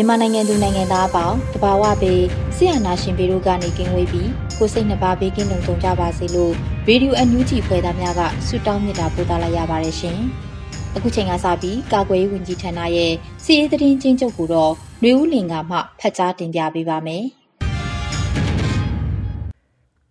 [0.00, 2.22] မြန်မာနိုင်ငံသူနိုင်ငံသားအပေါင်းတဘာဝပေး
[2.56, 6.52] ဆရာနာရှင်ပေတို့ကနေကင်းဝေးပြီးကိုစိတ်နှပါဘေးကင်းလုံခြုံကြပါစေလို့
[6.86, 10.18] ရေဒီယိုအန်ယူဂျီဖွယ်သားများကဆုတောင်းမေတ္တာပို့သလိုက်ရပါတယ်ရှင်။
[10.96, 13.12] အခုချိန်ကစပြီးကာကွယ်ရေးဝန်ကြီးဌာနရဲ့
[13.44, 17.24] စီရေးသတင်းချင်းချုပ်ကိုတော့ຫນွေဦးလင်ကမှဖတ်ကြားတင်ပြပေးပါမယ်။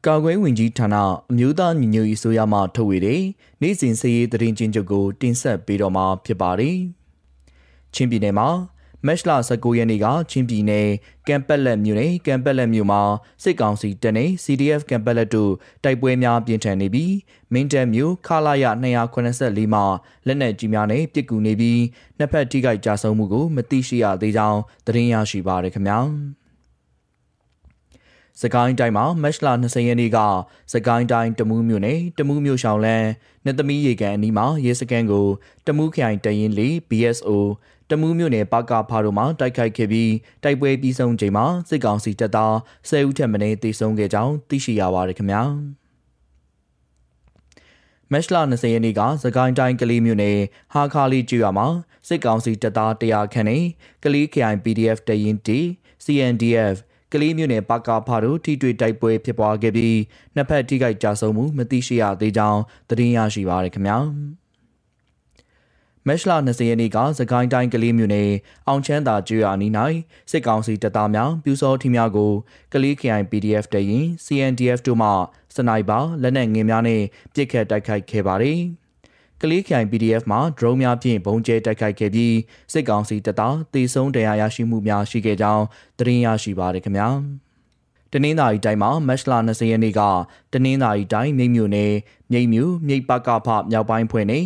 [0.06, 0.96] ကာကွယ်ဝင်ကြီးဌာန
[1.32, 3.22] အမျိုးသားညီညွတ်ရေးဆိုရမှထုတ်ဝေတဲ့
[3.62, 6.78] နေ့စဉ်စည်ရေးသတင်းချင်းချုပ်ကိုတင်ဆက်ပေးတော့မှာဖြစ်ပါတယ်။
[7.94, 8.50] ချင်းပြည်နယ်မှာ
[9.06, 10.90] မက်လ19ရက်နေ့ကချင်းပြည်နယ်
[11.28, 13.02] ကမ်ပက်လက်မြို့နယ်ကမ်ပက်လက်မြို့မှာ
[13.44, 15.52] စစ်ကောင်စီတပ်နဲ့ CDF ကမ်ပက်လက်တို့
[15.84, 17.14] တိုက်ပွဲများပြင်းထန်နေပြီး
[17.54, 18.66] မင်းတပ်မြို့ခလာရ
[19.20, 19.86] 284မှာ
[20.28, 21.82] လက်နက်ကြီးများနဲ့ပစ်ကူနေပြီး
[22.18, 26.00] နှစ်ဖက်ထိခိုက်ကြဆုံးမှုကိုမသိရှိရသေးကြောင်းသတင်းရရှိပါရခင်ဗျာ
[28.42, 30.18] စကိုင်းတိုင်းမှာမက်လ20ရက်နေ့က
[30.74, 33.10] စကိုင်းတိုင်းတမူးမြို့နယ်တမူးမြို့ရှောင်းလန်း
[33.46, 35.28] နှစ်သမီးရေကန်အနီးမှာရဲစခန်းကို
[35.68, 37.30] တမူးခိုင်တရင်လေး BSO
[37.90, 40.12] တမူးမြို့နယ်ပကဖားတို့မှတိုက်ခိုက်ခဲ့ပြီး
[40.44, 42.54] တိုက်ပွဲပြီးဆုံးချိန်မှာစစ်ကောင်စီတပ်သား
[42.90, 45.44] 10ဦးထက်မနည်းသေဆုံးခဲ့ကြောင်းသိရှိရပါတယ်ခင်ဗျာ
[48.12, 50.38] မက်လ20ရက်နေ့ကသကိုင်းတိုင်းကလေးမြို့နယ်
[50.74, 51.68] ဟာခါလီကျွာမှာ
[52.08, 53.64] စစ်ကောင်စီတပ်သား100ခန့်နဲ့
[54.04, 55.60] ကလေး KI PDF တရင်တီ
[56.06, 56.76] CNDF
[57.14, 59.98] ကလေးမြို့နယ်ပကဖားတို့ထိတွေ့တိုက်ပွဲဖြစ်ပွားခဲ့ပြီး
[60.36, 63.98] နှစ်ဖက်ထိခိုက်ကြဆုံးမှုမသိရှိရသေးကြောင်းသတင်းရရှိပါရခင်ဗျာ။
[66.08, 68.32] မက်လ20ရက်နေ့ကစကိုင်းတိုင်းကလေးမြို့နယ်
[68.68, 69.72] အောင်ချမ်းသာကျွော်အနီး၌
[70.32, 72.32] စစ်ကောင်စီတပ်သားများပြူစောထီများကို
[72.74, 75.10] ကလေး KI PDF တရင် CNDF တို့မှ
[75.56, 77.02] စနိုက်ပါလက်နက်ငယ်များနဲ့
[77.34, 78.60] ပစ်ခတ်တိုက်ခိုက်ခဲ့ပါသည်
[79.42, 82.36] ကလေးခိုင် PDF မှာ drone များဖြင့်ဘုံကျဲတိုက်ခိုက်ခဲ့ပြီး
[82.74, 85.66] စစ်ကောင်စီတပ်သားတေဆုံးတရားရရှိမှုများရှိခဲ့ကြောင်း
[86.00, 87.10] သတင်းရရှိပါရခင်ဗျာ။
[87.47, 87.47] တ
[88.24, 90.02] နင်္သာရီတိုင်းမှာမက်လ20ရက်နေ့က
[90.54, 91.94] တနင်္သာရီတိုင်းမြိတ်မြို့နယ်
[92.32, 94.40] မြိတ်မြို့မြိတ်ပကဖမြောက်ပိုင်းဖွဲ့နေ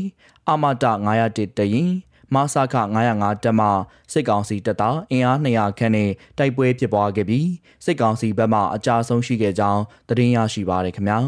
[0.49, 0.85] အမတ
[1.17, 1.91] 901တရင်
[2.33, 2.75] မဆခ
[3.09, 3.67] 905တက်မှ
[4.11, 7.49] စစ်ကောင်စီတပ်သားအင်အား200ခန့်နဲ့တိုက်ပွဲဖြစ်ပွားခဲ့ပြီး
[7.85, 11.19] စစ်ကောင်စီဘက်မှအကြဆုံးရှိခဲ့ကြောင်းသတင်းရရှိပါရခင်ဗျာ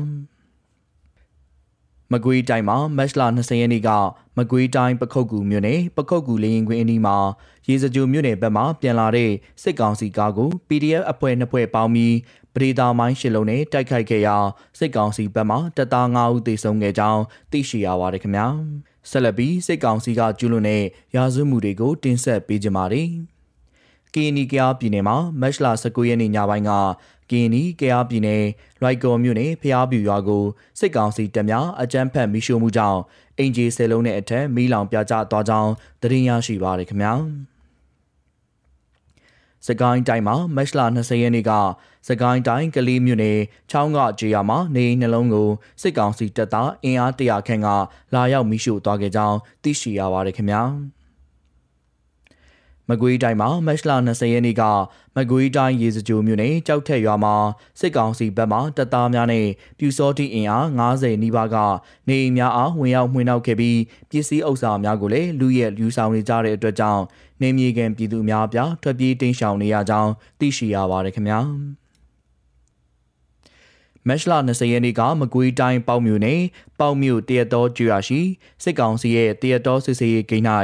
[2.14, 3.90] မကွေးတိုင်းမှာမက်လ20ရက်နေ့က
[4.38, 7.18] မကွေးတိုင်းပခုတ်ကူမြို့နယ်ပခုတ်ကူလေရင်ကွင်းအနီးမှာ
[7.68, 9.32] ရေစကြိုမြို့နယ်ဘက်မှပြန်လာတဲ့
[9.64, 12.16] စစ်ကောင်စီကားကို PDF အဖွဲ့နှစ်ဖွဲ့ပေါင်းပြီး
[12.54, 14.38] ပရိသာမိုင်းရှစ်လုံးနဲ့တိုက်ခိုက်ခဲ့ရာ
[14.80, 17.22] စစ်ကောင်စီဘက်မှတပ်သား9ဦးသေဆုံးခဲ့ကြောင်း
[17.52, 18.48] သိရှိရပါတယ်ခင်ဗျာ
[19.10, 20.84] ဆက်လက်ပြီးစစ်ကောင်စီကကျူးလွန်တဲ့
[21.16, 23.10] ရာဇဝမှုတွေကိုတင်ဆက်ပေးကြပါမယ်
[24.14, 26.72] ကီနီကယားပြည်နယ်မှာမက်လ19ရက်နေ့ညပိုင်းက
[27.30, 28.44] ကီနီကယားပြည်နယ်
[28.82, 30.44] လွိုက်ကော်မြို့နယ်ဖျားပြူရွာကို
[30.80, 33.00] စစ်ကောင်စီတပ်များအကြမ်းဖက်မိရှို့မှုကြောင့်
[33.38, 37.14] အင်ဂျီဆယ်လုံးနဲ့အထက်မီးလောင်ပြကျသွားကြောင်းသတင်းရရှိပါရခင်ဗျာ
[39.68, 41.52] စကိုင်းတိုင်းမှာမက်လ20ရက်နေ့က
[42.08, 43.40] စကိုင်းတိုင်းကလေးမြို့နယ်
[43.72, 45.50] ချောင်းကကြေးရမှာနေနှလုံးကို
[45.82, 47.68] စစ်ကောင်စီတပ်သားအင်အား100ခန့်က
[48.14, 50.64] လာရောက်မိရှို့သွားခဲ့ကြောင်းသိရှိရပါတယ်ခင်ဗျာ။
[52.90, 54.64] မကွေးတိုင်းမှာမက်လ20ရက်နေ့က
[55.16, 57.36] မကွေးတိုင်းရေစကြိုမြို့နယ်ကြောက်ထက်ရွာမှာ
[57.80, 59.46] စစ်ကောင်စီဘက်မှတပ်သားများနဲ့
[59.78, 61.56] ပြူစောတိအင်အား90နီးပါးက
[62.08, 63.80] နေအိမ်များအားဝင်ရောက်မှွေနှောက်ခဲ့ပြီး
[64.10, 67.04] ပစ္စည်းဥစ္စာများကိုလည်းလူရဲလူဆောင်နေကြတဲ့အတွက်ကြောင့်
[67.42, 71.40] နေမြေကန်ပြည်သူများပြထွက်ပြေးတိမ်းရှောင်နေရကြောင်းသိရှိရပါတယ်ခင်ဗျာ
[74.08, 76.42] မက်လ20ရက်နေ့ကမကွေးတိုင်းပေါမြို့နယ်
[76.80, 78.20] ပေါမြို့တရတော်ကျွာရှိ
[78.64, 80.46] စစ်ကောင်စီရဲ့တရတော်စစ်စေးဂိမ်း၌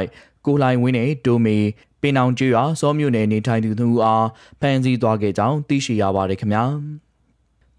[0.46, 1.58] ကိုလိုင်ဝင်းနဲ့ဒိုမီ
[2.02, 4.26] ပင်အောင်ကျွော်စောမြို့နယ်နေထိုင်သူတို့အား
[4.60, 6.64] ဖမ်းဆီးသွားခဲ့ကြောင်းသိရှိရပါတယ်ခင်ဗျာ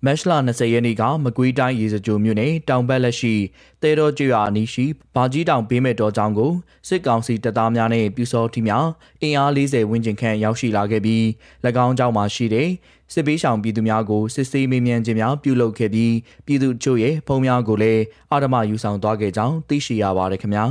[0.06, 3.35] မက်လ20ရက်နေ့ကမကွေးတိုင်းရေစကြိုမြို့နယ်တောင်ဘက်လက်ရှိ
[3.81, 4.85] တဲတော်ကျွာအနီးရှိ
[5.15, 6.51] ဘာကြီးတောင်ပေးမဲ့တော်ကြောင်းကို
[6.88, 8.88] စစ်ကောင်စီတပ်သားများနဲ့ပြူစောထီများ
[9.21, 11.23] အင်အား40ဝန်းကျင်ခန့်ရောက်ရှိလာခဲ့ပြီး၎
[11.85, 12.69] င်းကြောင့်မှရှိတဲ့
[13.13, 16.13] စစ်ပေးဆောင်ပြည်သူများကိုစစ်ဆေးမေးမြန်းခြင်းများပြုလုပ်ခဲ့ပြီး
[16.45, 20.65] ပြည်သူချို့ရဲ့ဖုံးများကိုလည်းအာဓမယူဆောင်သွားခဲ့ကြောင်းသိရှိရပါတယ်ခင်ဗျာ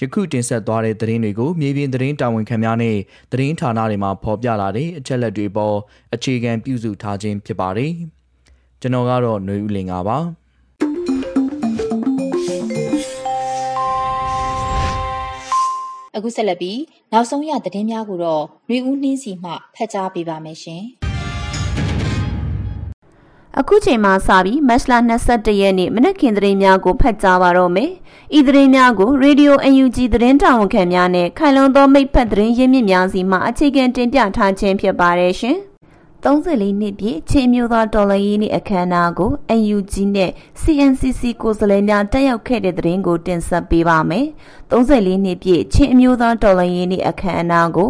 [0.00, 2.96] ယခုတင်ဆက်သွားတဲ့သတင်းတွေကိုမြေပြင်သတင်းတာဝန်ခံများနဲ့
[3.32, 5.76] သတင်းဌာနတွေမှာဖော်ပြလာတဲ့အချက်လက်တွေပေါ်
[6.14, 7.92] အခြေခံပြုစုထားခြင်းဖြစ်ပါတယ်။
[8.80, 10.18] ကျွန်တော်ကတော့ຫນွေဦးလင်ပါ။
[16.16, 16.80] အခုဆက်လက်ပြီး
[17.12, 20.84] နောက်ဆုံးရသတင်းများကိုတော့နှွေဦးနှင်းစီမှဖတ်ကြားပေးပါမယ်ရှင်။
[23.58, 24.92] အခုချိန်မှစပြီးမတ်လ
[25.26, 27.90] 22ရက်နေ့မနက်ခင်းသတင်းများကိုဖတ်ကြားပါတော့မယ်။
[28.38, 35.58] ဤသတင်းများကိုရေဒီယို UNG သတင်းတာဝန်ခံများနဲ့ခိုင်လုံသောမိတ်ဖက်သတင်းရင်းမြစ်များစီမှအခြေခံတင်ပြထားခြင်းဖြစ်ပါတယ်ရှင်။
[36.24, 39.30] 34နှစ်ပြည့်ချင်းမျိုးသားတော်လှန်ရေးနေ့အခမ်းအနားကို
[39.76, 40.30] UNG နဲ့
[40.62, 44.26] CNCC ကိုယ်စားလှယ်များတက်ရောက်ခဲ့တဲ့သတင်းကိုတင်ဆက်ပေးပါမယ်။
[44.72, 47.88] 34နှစ်ပြည့်ချင်းအမျိုးသားတော်လှန်ရေးနေ့အခမ်းအနားကို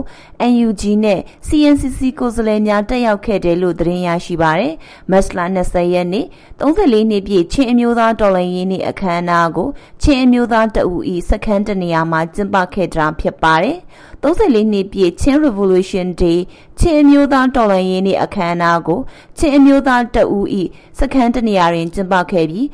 [0.66, 4.74] UNG နဲ့ CNCC ကိုယ်စားလှယ်များတက်ရောက်ခဲ့တယ်လို့သတင်းရရှိပါရယ်။
[5.10, 6.26] မတ်လ20ရက်နေ့
[6.60, 9.68] 34နှစ်ပြည့်ချင်းအမျိုးသားတော်လှန်ရေးနေ့အခမ်းအနားကို
[10.02, 13.78] ချင်းအမျိုးသားတအူဤစခန်းတနေရာမှာကျင်းပခဲ့တာဖြစ်ပါတယ်။
[14.22, 16.38] 34နှစ်ပြည့်ချင်း Revolution Day
[16.78, 19.00] ချင်းအမျိုးသားတော်လှန်ရေးနေ့အခမ်းအနားကို
[19.38, 20.62] ချင်းအမျိုးသားတအူဤ
[20.98, 22.66] စခန်းတနေရာတွင်ကျင်းပခဲ့ပြီး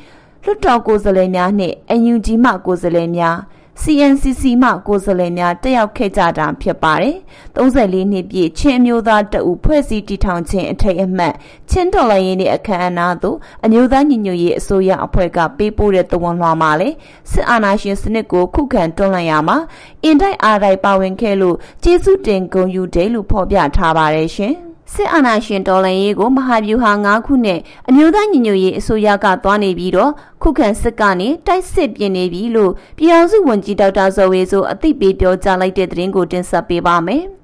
[0.43, 1.75] လွှတ်တော်ကိုယ်စားလှယ်များနှင့်
[2.11, 3.37] UNG မှကိုယ်စားလှယ်များ
[3.83, 7.15] CNCC မှကိုယ်စားလှယ်များတက်ရောက်ခဲ့ကြတာဖြစ်ပါတယ်။
[7.57, 11.33] 34နှစ်ပြည့်ချင်းမျိုးသားတအုပ်ဖွဲ့စည်းတည်ထောင်ခြင်းအထိတ်အမှတ်
[11.69, 16.95] ချင်းတော်လိုင်းရေးနှင့်အခမ်းအနားသို့အမျိုးသားညီညွတ်ရေးအစိုးရအဖွဲ့ကပေးပို့တဲ့သဝန်လွှာမှာလည်း
[17.31, 19.57] စစ်အာဏာရှင်စနစ်ကိုခုခံတွန်းလှန်ရမှာ
[20.03, 24.55] အင်တိုက်အားတိုက်ပါဝင်ခဲ့လို့ကျေးဇူးတင်ဂုဏ်ယူတယ်လို့ဖော်ပြထားပါတယ်ရှင်။
[24.93, 27.59] စစ်အာဏာရှင်တော်လှန်ရေးကိုမဟာဗျူဟာ၅ခုနဲ့
[27.89, 30.11] အမျိုးသားညီညွတ်ရေးအစိုးရကသွားနေပြီးတော့
[30.43, 37.25] ခုခံစစ်ကနေတိုက်စစ်ပြင်နေပြီလို့ပြည်အောင်စုဝန်ကြီးဒေါက်တာဇော်ဝေဆိုအသိပေးပြောကြားလိုက်တဲ့သတင်းကိုတင်ဆက်ပေးပါမယ်။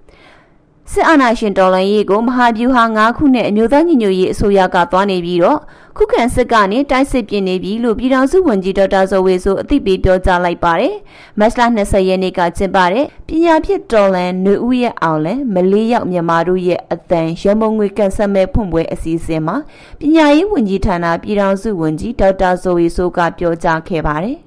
[0.91, 5.59] စစ်အာဏာရှင်တော်လှန်ရေးကိုမဟာဗျူဟာ၅ခုနဲ့အမျိုးသားညီညွတ်ရေးအစိုးရကသွားနေပြီးတော့
[5.97, 10.95] ခုခံစစ်ကနေတိုက်စစ်ပြင်နေပြီလို့ပြည်ထောင်စုဝန်ကြီးဒေါက်တာဇော်ဝေဆိုအသိပေးပြောကြားလိုက်ပါတယ်။
[11.39, 19.55] မတ်လ20ရက်နေ့ကကျင်းပတဲ့ပညာဖြစ်တော်လှန်နှွေဦးရဲ့အောင်လဲမလေးရောက်မြန်မာတို့ရဲ့အတန်ရမုံငွေကန်ဆက်မဲ့ဖွင့်ပွဲအစည်းအဝေးမှာ
[19.99, 24.37] ပညာရေးဝန်ကြီးဌာနပြည်ထောင်စုဝန်ကြီးဒေါက်တာဇော်ဝေဆိုကပြောကြားခဲ့ပါတယ်။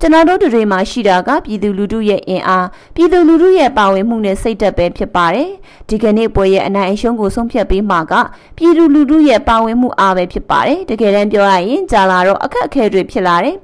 [0.00, 5.50] ကျွန်တော်တို့တွေမှာရှိတာကပြည်သူလူထုရဲ့အင်အားပြည်သူလူထုရဲ့ပါဝင်မှုနဲ့စိတ်သက်ပဲဖြစ်ပါတယ်
[5.88, 8.14] ဒီကနေ့ပွဲရဲ့အနိုင်အရှုံးကိုဆုံးဖြတ်ပေးမှာက
[8.56, 13.56] ပြည်သူလူထုရဲ့ပါဝင်မှုအားပဲဖြစ်ပါတယ်တကယ်တမ်းပြောရရင်ကြာလာတော့အခက်အခဲတွေဖြစ်လာတယ်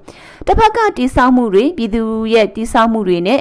[0.47, 2.03] တစ်ဖက်ကတိစောက်မှုတွေပြည်သူ
[2.35, 3.41] ရဲ့တိစောက်မှုတွေနဲ့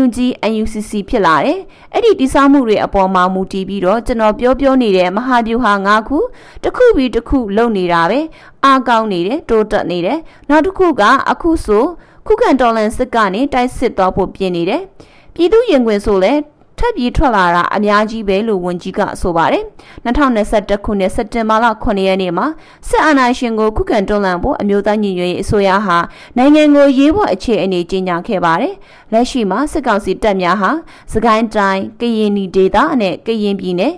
[0.00, 0.18] UNG
[0.60, 1.58] UNCC ဖြစ်လာတယ်။
[1.94, 6.18] အဲ့ဒီတိစောက်မှုတွေအပေါ်မှာမူတည်ပြီးတော့ကျွန်တော်ပြောပြောနေတဲ့မဟာဗျူဟာ၅ခု
[6.62, 8.20] တစ်ခုပြီးတစ်ခုလုံနေတာပဲ
[8.64, 11.84] အားကောင်းနေတယ်တိုးတက်နေတယ်။နောက်တစ်ခုကအခုဆို
[12.30, 14.82] ခုခံတော်လှန်စစ်ကနေတိုက်စစ်သွားဖို့ပြင်နေတယ်။
[15.34, 16.32] ပြည်သူရင်ခွင်ဆိုလဲ
[16.78, 19.64] ထပ်ပြီးထွက်လာတာအများကြီးပဲလို့ဝန်ကြီးကဆိုပါတယ်။
[20.04, 22.46] 2021ခုနှစ်စက်တင်ဘာလ9ရက်နေ့မှာ
[22.88, 25.98] စစ်အာဏာရှင်ကိုခုခံတွန်းလှန်ဖို့အမျိုးသားညီညွတ်ရေးအစိုးရဟာ
[26.36, 28.74] နိုင်ငံကိုရေးပေါ်အခြေအနေကြီးညာခဲ့ပါတယ်။
[29.12, 30.70] လက်ရှိမှာစစ်ကောင်စီတပ်များဟာ
[31.12, 33.94] စကိုင်းတိုင်းကရင်နီဒေသနဲ့ကရင်ပြည်နယ်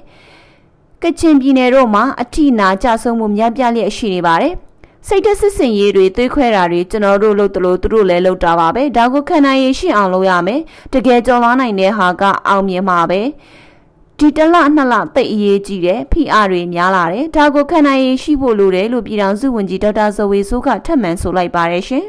[1.02, 4.54] ကချင်ပြည်နယ်တို့မှာအထိနာကြဆုံးမှုများပြားလျက်ရှိနေပါတယ်။
[5.06, 10.60] စိတ်တဆစ်စင်ရေးတွေသွေးခွဲတာတွေကျွန်တော်တို့လုပ်တယ်လို့သူတို့လည်းလုပ်တာပါပဲဒါကိုခံနိုင်ရရှိအောင်လုပ်ရမယ်
[10.92, 13.20] တကယ်ကြော်လွားနိုင်တဲ့ဟာကအောင်မြင်မှာပဲ
[14.18, 22.06] ဒီတလနှစ်လသိအရေးကြီးတယ်ဖိအားတွေများလာတယ်ဒါကိုခံနိုင်ရရှိဖို့လိုတယ်လို့ပြည်ထောင်စုဝန်ကြီးဒေါက်တာဇဝေဆိုးကထပ်မံဆိုလိုက်ပါတယ်ရှင်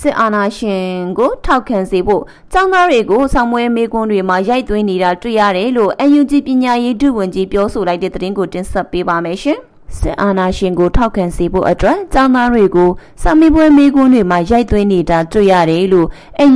[0.00, 0.84] စစ်အာဏာရှင်
[1.18, 9.60] ကိုထောက်ခံစေဖို့ចောင်းသားတွေကိုဆောင်းမွဲမေကွန်းတွေမှာရိုက်သွင်းနေတာတွေ့ရတယ်လို့ UNG ပညာရေးဒုဝန်ကြီးပြောဆိုလိုက်တဲ့သတင်းကိုတင်ဆက်ပေးပါမယ်ရှင်။
[9.98, 12.90] စစ်အာဏာရှင်ကိုထောက်ခံစေဖို့အတွက်ကျောင်းသားတွေကို
[13.22, 16.08] စာမေးပွဲမေးခွန်းတွေမှာရိုက်သွင်းနေတာတွေ့ရတယ်လို့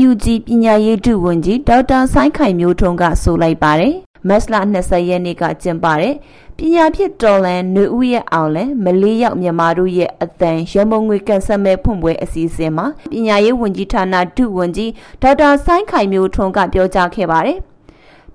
[0.09, 3.95] UNG ပညာရေးဒုဝန်ကြီးဒေါက်တာဆိုင်းခိုင်မျိုးထွန်းကဆိုလိုက်ပါတယ်။
[4.29, 6.15] မက်စလာ20ရက်နေ့ကကျင်းပတဲ့
[6.59, 14.91] ပညာဖြစ်တော်လန်နှွေဦးရဲ့အောင်လဲမလေးရောက်မြန်မာတို့ရဲ့အတန်ရမုံငွေကန်ဆက်မဲ့ဖွင့်ပွဲအစည်းအဝေးမှာပညာရေးဝန်ကြီးဌာနဒုဝန်ကြီး
[15.23, 17.59] ဒေါက်တာဆိုင်းခိုင်မျိုးထွန်းကပြောကြားခဲ့ပါတယ်။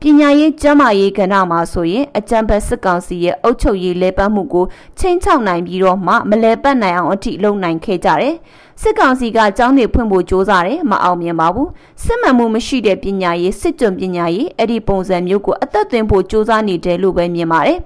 [0.03, 4.65] ပညာရေးကျန်းမာရေးကဏ္ဍမှာဆိုရင်အကြံဖက်စစ်ကောင်စီရဲ့အုပ်ချုပ်ရေးလဲပတ်မှုကို
[4.99, 8.35] ချင်းချောက်နိုင်ပြီးတော့မှမလဲပတ်နိုင်အောင်အထိလုပ်နိုင်ခဲ့ကြတယ်။
[8.81, 11.69] စစ်ကောင်စီကကျောင်းတွေဖွင့်ဖို့ကြိုးစားတယ်မအောင်မြင်ပါဘူး
[12.03, 17.79] စစ်မှန်မှုမရှိတဲ့ပညာရေးစစ်ကြုံပညာရေးအဲ့ဒီပုံစံမျိုးကိုအသက်သွင်းဖို့ကြိုးစားနေတယ်လို့ပဲမြင်ပါတယ်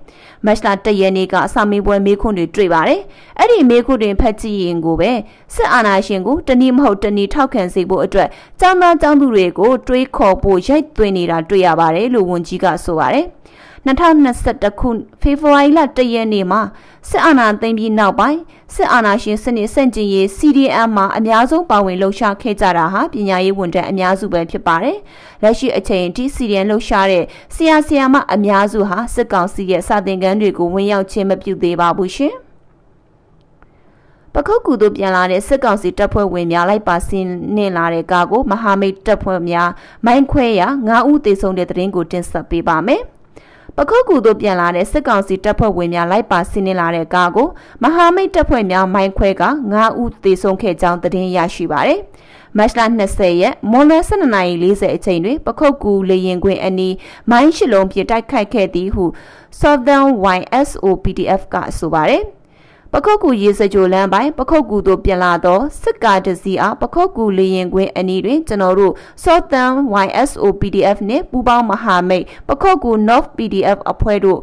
[0.45, 3.01] မတ်လတရက်နေ့ကအစာမေးပွဲမေးခွန်းတွေတွေ့ပါတယ်
[3.39, 5.11] အဲ့ဒီမေးခွန်းတွေဖတ်ကြည့်ရင်ကိုပဲ
[5.55, 13.25] စစ်အာဏာရှင်ကိုတနည်းမဟုတ်တနည်းထောက်ခံစေဖို့အတွက်ကျောင်းသားကျောင်းသူတွေကိုတွေးခေါ်ဖို့ရိုက်သွင်းနေတာတွေ့ရပါတယ်လို့ဝန်ကြီးကဆိုပါတယ်
[13.85, 14.89] 2021ခု
[15.21, 16.61] ဖေဖော်ဝါရီလ1ရက်နေ့မှာ
[17.09, 18.39] စစ်အာဏာသိမ်းပြီးနောက်ပိုင်း
[18.75, 24.97] စစ်အာဏာရှင်စနစ်ဆန့်ကျင်ရေး CDM မှာအများဆုံးပါဝင်လှုပ်ရှားခဲ့ကြတာဟာပညာရေးဝန်ထမ်းအများစုပဲဖြစ်ပါတယ်။
[25.43, 27.23] လက်ရှိအချိန်ထိ CDM လှုပ်ရှားတဲ့
[27.55, 32.33] ဆရာဆရာမအများစုဟာစစ်ကောင်စီရဲ့စာသင်ခန်းတွေကိုဝင်ရောက်ခြင်းမပြုသေးပါဘူးရှင်။
[34.33, 39.69] ပခုတ်ကူတို့ပြန်လာတဲ့စစ်ကောင်စီတပ်ဖွဲ့ဝင်များလိုက်ပါဆင်းနေလာတဲ့ကားကိုမဟာမိတ်တပ်ဖွဲ့များ
[40.05, 43.03] မိုင်းခွဲရာ9ဦးသေဆုံးတဲ့တဲ့ရင်ကိုတင်ဆက်ပေးပါမယ်။
[43.77, 47.47] ပခုတ်ကူတို့ပြန်လာတဲ့စစ်ကောင်စီတပ်ဖွဲ့ဝင်များလိုက်ပါဆင်းနေလာတဲ့ကားကို
[47.83, 51.99] မဟာမိတ်တပ်ဖွဲ့များမိုင်းခွဲက9ဦးသေဆုံးခဲ့ကြောင်းသတင်းရရှိပါရယ်။
[52.57, 56.95] မတ်လ20ရက်မွန်လွဲ12:40အချိန်တွင်ပခုတ်ကူလေရင်ခွင်အနီး
[57.31, 59.03] မိုင်းရှိလုံးပြတိုက်ခိုက်ခဲ့သည်ဟု
[59.59, 62.23] Southern YSO PDF ကဆိုပါတယ်။
[62.95, 69.73] ပခုတ်ကူရေစကြိုလမ်းပိုင်းပခုတ်ကူတို့ပြန်လာသောစစ်ကားတစီအားပခုတ်ကူလေရင်ကွင်းအနီးတွင်ကျွန်တော်တို့ Southern
[70.05, 74.39] YSO PDF နှင့်ပူးပေါင်းမဟာမိတ်ပခုတ်ကူ North PDF အဖွဲ့တို့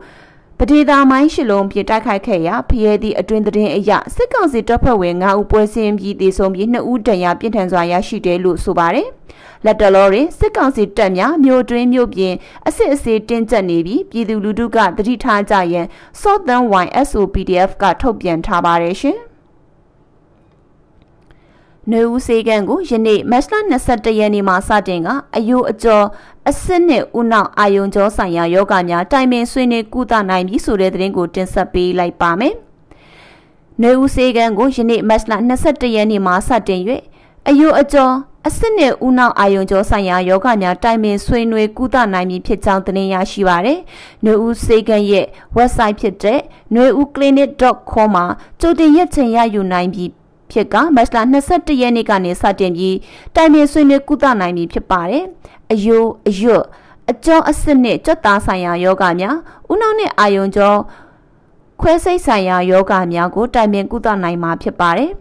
[0.63, 9.09] ပဒေသာမိုင်းရှလုံးပြတိုက်ခိုက်ခဲ့ရာဖရဲသည့်အတွင်သတင်းအရစစ်ကောင်စီတပ်ဖွဲ့ဝင်9ဦးပွဲစင်းပြီးတေဆုံးပြီး2ဦးဒဏ်ရာပြင်းထန်စွာရရှိတယ်လို့ဆိုပါတယ်။
[9.65, 12.35] လက်တလောတွင်စစ်ကောင်စီတပ်များမြို့တွင်းမြို့ပြင်
[12.69, 15.87] အစစ်အဆေးတင်းကျပ်နေပြီးပြည်သူလူထုကတတိထားကြရန်
[16.21, 19.19] Southern YSO PDF ကထုတ်ပြန်ထားပါတယ်ရှင်။
[21.89, 23.55] နွေဦးစေကန်းကိုယနေ့မတ်လ
[23.87, 26.05] 22ရက်နေ့မှာစတင်ကအယိုအကျော်
[26.49, 32.55] အစစ်နဲ့ဦးနောက်အာယုံကျော်ဆိုင်ရာယောဂများတိုင်ပင်ဆွေးနွေးကုသနိုင်ပြီဆိုတဲ့သတင်းကိုတင်ဆက်ပေးလိုက်ပါမယ်။
[33.83, 35.33] နွေဦးစေကန်းကိုယနေ့မတ်လ
[35.67, 36.81] 22ရက်နေ့မှာစတင်၍
[37.49, 38.15] အယိုအကျော်
[38.47, 43.79] အစစ်နဲ့ဦးနောက်အာယုံကျော်ဆိုင်ရာယောဂများတိုင်ပင်ဆွေးနွေးကုသနိုင်ပြီဖြစ်ကြောင်းသတင်းရရှိပါရယ်။
[44.25, 46.41] နွေဦးစေကန်းရဲ့ website ဖြစ်တဲ့
[46.75, 48.25] nueuklinic.com မှာ
[48.61, 50.20] ကြိုတင်ရက်ချိန်ရယူနိုင်ပြီး
[50.53, 52.97] ဖြစ်ကမတ်လ22ရက်နေ့ကနေစတင်ပြီး
[53.35, 55.25] တိုင်ပင်ဆွေးနွေးကုသနိုင်ပြီဖြစ်ပါတယ်။
[55.73, 56.65] အယိုအယွတ်
[57.11, 59.37] အကျော်အစစ်နဲ့ကြွတ်သားဆိုင်ရာယောဂများ
[59.73, 60.79] ဥနောက်နဲ့အာယုံကျော်
[61.81, 65.13] ခွဲစိတ်ဆိုင်ရာယောဂများကိုတိုင်ပင်ကုသနိုင်မှာဖြစ်ပါတယ်။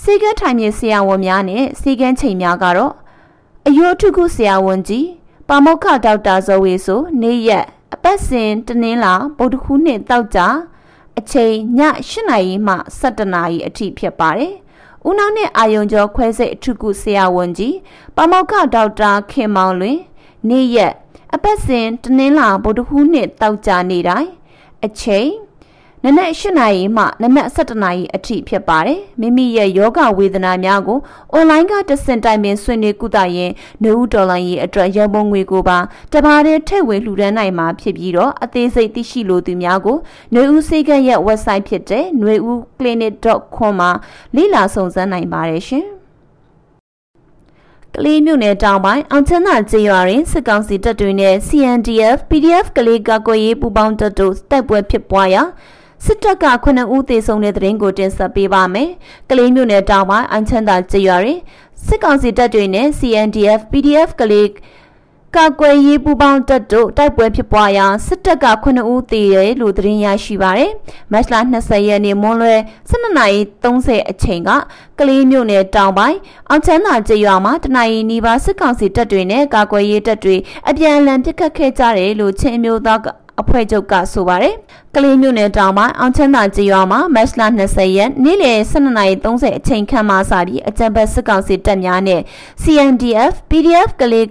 [0.00, 2.92] စီကန်းထိုင်မြေဆရာဝန်များနဲ့စီကန်းချိန်များကတော့
[3.66, 5.08] အယိုထုခုဆရာဝန်ကြီး
[5.48, 10.40] ပါမောက္ခဒေါက်တာဇော်ဝေဆိုနေ့ရက်အပတ်စဉ်တနင်္လာဗုဒ္ဓခူးနေ့တောက်ကြ
[11.18, 14.54] အချိန်ည8နာရီမှ17နာရီအထိဖြစ်ပါတယ်။
[15.08, 17.76] ဦးနောက်နဲ့အာယုံကျော်ခွဲစိတ်အထုကုဆရာဝန်ကြီး
[18.16, 19.98] ပမောက္ခဒေါက်တာခင်မောင်လွင်
[20.48, 20.94] နေ့ရက်
[21.34, 24.30] အပတ်စဉ်တနင်္လာဗုဒ္ဓဟူးနေ့တောက်ကြနေတိုင်း
[24.84, 25.28] အချိန်
[26.04, 30.98] နနက်၈နာရီမှနနက်၁၇နာရီအထိဖြစ်ပါတယ်မိမိရဲ့ယောဂဝေဒနာများကို
[31.32, 35.78] အွန်လိုင်းကတဆင့်တိုင်ပင်ဆွေးနွေးကုသရင်နှုတ်ဒေါ်လာရေးအတွက်ရန်ပုံငွေကိုပါ
[36.12, 39.96] တပါးတည်းထည့်ဝင်လှူဒန်းနိုင်မှာဖြစ်ပြီးတော့အသေးစိတ်သိရှိလိုသူများကို
[40.32, 43.90] နှွေဦးစေကရဲ့ website ဖြစ်တဲ့နှွေဦး clinic.com မှာ
[44.36, 45.86] လေ့လာစုံစမ်းနိုင်ပါတယ်ရှင်
[47.94, 55.44] ကလေးမြို့နယ်တောင်ပိုင်းအောင်ချမ်းသာကျေးရွာတွင်စစ်ကောင်စီတပ်တွေနဲ့ CNDF PDF ကလေးကာကွယ်ရေးပူးပေါင်းတပ်တို့တိုက်ပွဲဖြစ်ပွားရာ
[56.04, 58.90] စစ်တပ်က9ဦးသေဆုံးတဲ့တဲ့ရင်ကိုတင်ဆက်ပေးပါမယ်။
[59.30, 61.40] ကလေးမျိုးနယ်တောင်ပိုင်းအန်ချန်တာကျေးရွာတွင်
[61.86, 64.48] စစ်ကောင်စီတပ်တွေနဲ့ CNDF PDF ကလေး
[65.36, 70.72] ကာကွယ်ရေးပူးပေါင်းတပ်တို့တိုက်ပွဲဖြစ်ပွားရာစစ်တပ်က9ဦးသေတယ်လို့သတင်းရရှိပါရယ်။
[71.12, 72.54] မတ်လ20ရက်နေ့မွန်းလွဲ
[72.90, 74.50] 12:30အချိန်က
[74.98, 76.18] ကလေးမြို့နယ်တောင်ပိုင်း
[76.48, 80.36] အောင်ချမ်းသာကျေးရွာမှာတနင်္လာနေ့နီးပါးစစ်ကောင်စီတပ်တွေနဲ့ကာကွယ်ရေးတပ်တွေ
[80.68, 84.54] အပြန်အလှန်ပစ်ခတ်ခဲ့ကြတယ်လို့ချင်းမျိုးသား အဖွဲ့ချုပ်ကဆိုပါတယ်။
[84.94, 92.20] ကလေးမြို့နယ်တောင်ပိုင်းအောင်ချမ်းသာကျေးရွာမှာမတ်လ20ရက်နေ့လယ်12:30အချိန်ခန့်မှစပြီးအကြံဖက်စစ်ကောင်စီတပ်များနဲ့
[92.62, 94.28] CNDF PDF ကလေး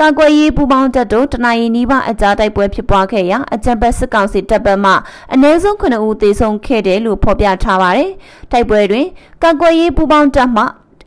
[0.00, 4.92] ကာကွယ်ရေးပူးပေါင်းတပ်တို့တနင်္လာနေ့ပါအကြတိုက်ပွဲဖြစ်ပွားခဲ့ရာအကြံဖက်စစ်ကောင်စီတပ်ဘက်မှ
[5.32, 8.10] အနည်းဆုံး9ဦးသေဆုံးခဲ့တယ်လို့ဖော်ပြထားပါတယ်။
[8.52, 9.06] တိုက်ပွဲတွင်
[9.42, 10.64] ကာကွယ်ရေးပူးပေါင်းတပ်မှ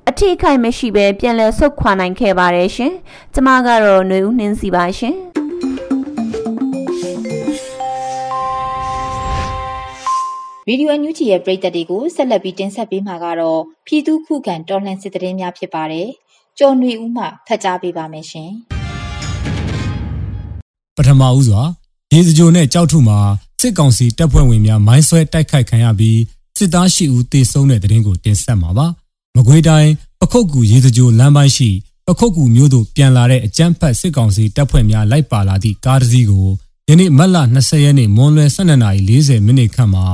[0.10, 2.94] အထီးခိုင်မရှိဘဲပြန်လည်ဆုတ်ခွာနိုင်ခဲ့ပါတယ်ရှင်။
[3.34, 5.18] ကျမကတော့ຫນွေဦးနှင်းစီပါရှင်။
[10.70, 16.08] ရေဒီယိုအန်ယူဂျီရဲ့ပရိသတ်တွေကိုဆက်လက်ပြီးတင်ဆက်ပေးမှာကတော့ပြည်သူခုခံတော်လှန်စစ်တရင်များဖြစ်ပါတယ်။
[16.58, 18.52] ကျော်နေဦးမှဖတ်ကြားပေးပါမယ်ရှင်။
[20.98, 21.62] ပထမဦးစွာ
[22.14, 23.20] ရေစကြိုနဲ့ကြောက်ထုမှာ
[23.62, 26.20] စစ်ကောင်စီတပ်ဖွဲ့ဝင်များမိုင်းဆွဲတိုက်ခိုက်ခံရပြီး
[26.58, 28.88] စစ်သားရှိဦးသေဆုံးတဲ့တရင်ကိုတင်ဆက်မှာပါ။
[29.36, 31.70] မကွေးတိုင်းပခုတ်ကူရေစကြိုလမ်းပိုင်းရှိ
[32.08, 36.48] ပခုတ်ကူမြို့သို့ပြန်လာတဲ့အကြမ်းဖက်စစ်ကောင်စီတပ်ဖွဲ့များလိုက်ပါလာသည့်ကားတစ်စီးကို
[36.90, 40.06] ယနေ့မတ်လ20ရက်နေ့မွန်းလွဲ12:40မိနစ်ခန့်မှာ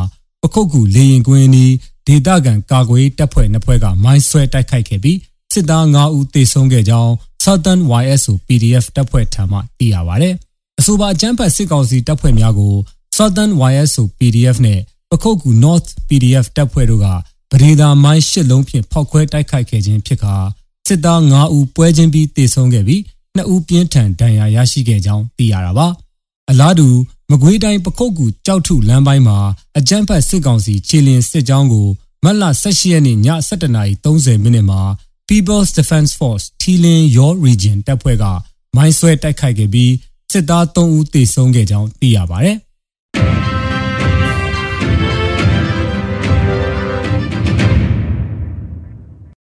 [0.44, 1.74] ပခုတ်ကူလေရင်ကွင်းနီး
[2.08, 5.18] ဒေသခံကာကွယ်တပ်ဖွဲ့နှစ်ဖွဲ့ကမိုင်းဆွဲတိုက်ခိုက်ခဲ့ပြီး
[5.54, 7.12] စစ်သား9ဦးသေဆုံးခဲ့ကြောင်း
[7.44, 10.30] Southern YSO PDF တပ်ဖွဲ့ထံမှသိရပါဗျ။
[10.80, 12.74] အဆိုပါအကြမ်းဖက်စစ်ကောင်စီတပ်ဖွဲ့များကို
[13.18, 14.80] Southern YSO PDF နဲ့
[15.10, 17.08] ပခုတ်ကူ North PDF တပ်ဖွဲ့တို့က
[17.52, 20.36] ပဒေသာမိုင်းရှစ်လုံးဖြင့်ဖောက်ခွဲတိုက်ခိုက်ခဲ့ခြင်းဖြစ်ကာ
[20.88, 23.02] စစ်သား9ဦးပွဲချင်းပြီးသေဆုံးခဲ့ပြီး
[23.38, 25.88] 2ဦးပြင်းထန်ဒဏ်ရာရရှိခဲ့ကြောင်းသိရတာပါ။
[26.50, 26.88] အလားတူ
[27.32, 29.38] မကွေးတိုင်းပခုတ်ကူကြောက်ထုလမ်းပိုင်းမှာ
[29.78, 31.88] အကြမ်းဖက်စစ်ကောင်စီခြေလျင်စစ်ကြောင်းကို
[32.24, 33.18] မတ်လ18ရက်နေ့ည
[33.50, 34.82] 7:30မိနစ်မှာ
[35.30, 38.26] People's Defense Force ထီလင်း Your Region တပ်ဖွဲ့က
[38.76, 39.92] မိုင်းဆွဲတိုက်ခိုက်ခဲ့ပြီး
[40.32, 42.58] စစ်သား3ဦးသေဆုံးခဲ့ကြောင်းသိရပါတယ်။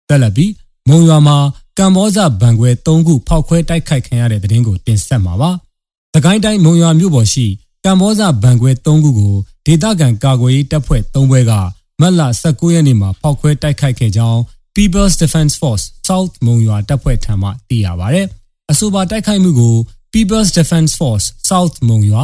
[0.08, 0.52] တက်လက်ပြီး
[0.88, 1.36] မုံရွာမှာ
[1.78, 5.50] ကမ္ဘောဇဘန်ခွဲ၃ခုဖောက်ခွဲတိုက်ခိုက်ခံရတဲ့တဲ့တင်ကိုတင်ဆက်မှာပါ။
[6.14, 7.46] သကိုင်းတိုင်းမုံရွာမြို့ပေါ်ရှိ
[7.86, 9.34] ကမ္ဘောဇဘန်ခွဲ၃ခုကို
[9.66, 11.52] ဒေသခံကာကွယ်ရေးတပ်ဖွဲ့၃ဘွဲက
[12.00, 14.40] မတ်လ19ရက်နေ့မှာဖောက်ခွဲတိုက်ခိုက်ခဲ့ကြောင်း
[14.76, 18.22] People's Defense Force South မုံရွာတပ်ဖွဲ့ထံမှသိရပါဗျ။
[18.70, 19.74] အဆိုပါတိုက်ခိုက်မှုကို
[20.14, 22.22] People's Defense Force South မုံရွာ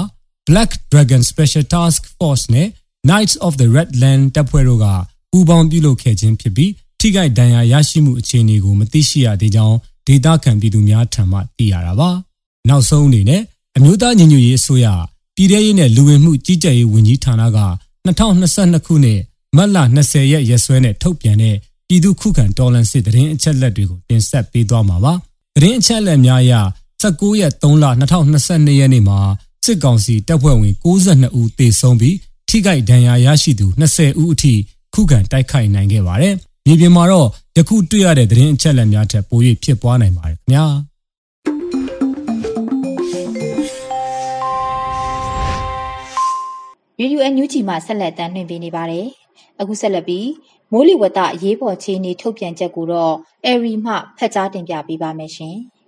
[0.48, 2.68] Black Dragon Special Task Force နဲ့
[3.08, 4.86] Knights of the Red Land တပ်ဖွဲ့တို့က
[5.30, 9.76] ပူးပေါင်းပြုလုပ်ခဲ့ခြင်းဖြစ်ပြီးထိခိုက်ဒဏ်ရာရရှိမှုအခြေအနေကိုမသိရှိရသေးကြောင်း
[10.06, 12.10] ဒေသခံပြည်သူများထံမှသိရတာပါ။
[12.68, 13.42] နောက်ဆုံးအနေနဲ့
[13.76, 14.86] အမျိုးသားညီညွတ်ရေးအစိုးရ
[15.36, 17.58] ပြည်ထရေးနဲ့လူဝင်မှုကြီးကြပ်ရေးဝန်ကြီးဌာနက
[18.06, 19.20] 2022ခုနှစ်
[19.56, 21.56] မတ်လ20ရက်ရက်စွဲနဲ့ထုတ်ပြန်တဲ့
[21.88, 25.12] ပြည်သူခုခံတော်လှန်စစ်တရင်အချက်လက်တွေကိုတင်ဆက်ပေးသွားမှာပါ။
[25.56, 26.54] တရင်အချက်လက်များအရ
[27.02, 29.18] 19ရက်3လ2022ရက်နေ့မှာ
[29.64, 32.16] စစ်ကောင်စီတပ်ဖွဲ့ဝင်62ဦးသေဆုံးပြီး
[32.48, 34.54] ထိခိုက်ဒဏ်ရာရရှိသူ20ဦးအထိ
[34.94, 36.34] ခုခံတိုက်ခိုက်နိုင်ခဲ့ပါတယ်။
[36.66, 40.66] မြေပြင်မှာတော့ယခုတွေ့ရတဲ့သတင်းအချက်အလက်များထက်ပို၍ဖြစ်ပွားနိုင်ပါတယ်ခင်ဗျာ။
[47.00, 49.06] ရေဒီယိုအန်ယူဂျီမှဆက်လက်တမ်းလွှင့်ပေးနေပါတယ်။
[49.60, 50.28] အခုဆက်လက်ပြီး
[50.72, 55.56] မိုးလေဝသရေးပေါ်ခြေအနေထုတ်ပြန်ချက်ကိုတော့အဲရီမှဖတ်ကြားတင်ပြပေးပါမယ်ရှင်။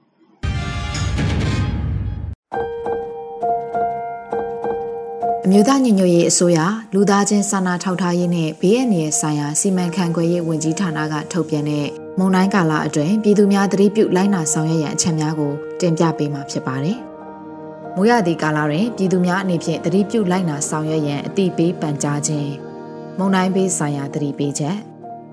[5.44, 6.58] အမျိုးသားညီညွတ်ရေးအစိုးရ
[6.94, 11.87] လူသားချင်းစာနာထောက်ထားရေးနဲ့ဘေးအန္တရာယ်ဆိုင်ရာစီမံခန့်ခွဲရေးဝန်ကြီးဌာနကထုတ်ပြန်တဲ့
[12.18, 16.99] မုံတိုင်းကာလအတွင်းပြည်သူများသတိပြုလိုက်နာဆောင်ရွက်ရန်အချက်များကိုတင်ပြပေးမှာဖြစ်ပါတယ်။
[17.96, 22.50] မိုးရသည့်ကာလတွင်ပြည်သူများအနေဖြင့်သတိပြုလိုက်နာဆောင်ရွက်ရန်အသိပေးပန်ကြားခြင်း
[23.18, 24.76] မုံတိုင်းပေးဆိုင်ရာသတိပေးချက်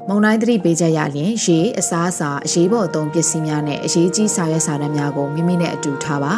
[0.08, 6.34] မုံတိုင်းသတိပေးချက်ရလျင်ရေအစားအစာအရေးပေါ်အသုံးပစ္စည်းများနဲ့အရေးကြီးစာရွက်စာတမ်းများကိုမိမိနဲ့အတူထားပါ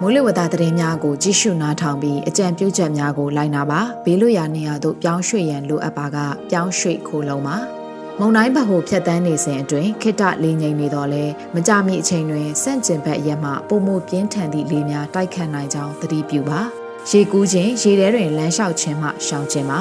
[0.00, 6.16] မိုးလေဝသသတင်းများကိုကြည့်ရှုနားထောင်ပြီးအကြံပြုချက်များကိုလိုက်နာပါဘေးလွတ်ရာနေရာသို့ပြောင်းရွှေ့ရန်လိုအပ်ပါက
[6.50, 7.81] ပြောင်းရွှေ့ခိုးလုံးပါ
[8.24, 11.24] မုံတိုင်းဘက်ဟိုဖြတ်တန်းနေစဉ်အတွင်းခိတ္တလေးငိမ့်နေတော့လဲ
[11.54, 16.60] မကြမီအချိန်တွင်စန့်ကျင်ဘက်ရက်မှပုံမပြင်းထန်သည့်လေများတိုက်ခတ်နိုင်ကြောင်းသတိပြုပါ
[17.10, 19.80] ရေကူးခြင်းရေထဲတွင်လမ်းလျှောက်ခြင်းမှရှောင်ခြင်းပါ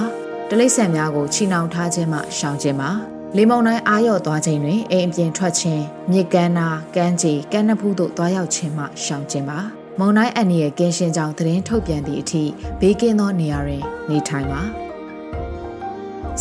[0.50, 2.90] တလိษံများကိုချီနှောင်ထားခြင်းမှရှောင်ခြင်းပါ
[3.38, 9.60] လေမုန်တိုင်းအာရော့သွားခြင်းတွင်အိမ်အပြင်ထွက်ခြင်းမြစ်ကမ်းနာကမ်းခြေကမ်းနဖူးသို့သွားရောက်ခြင်းမှရှောင်ခြင်းပါ
[10.00, 12.44] မုန်တိုင်းအန္တရာယ်ကင်းရှင်းကြောင်းသတင်းထုတ်ပြန်သည့်အထိ
[12.80, 14.62] ဘေးကင်းသောနေရာတွင်နေထိုင်ပါ